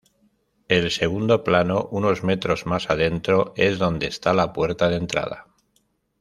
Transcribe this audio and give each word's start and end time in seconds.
El 0.67 0.89
segundo 0.89 1.43
plano, 1.43 1.87
unos 1.91 2.23
metros 2.23 2.65
más 2.65 2.89
adentro, 2.89 3.53
es 3.55 3.77
donde 3.77 4.07
está 4.07 4.33
la 4.33 4.51
puerta 4.51 4.89
de 4.89 4.95
entrada. 4.95 5.53